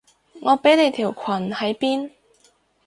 [0.41, 2.09] 我畀你條裙喺邊？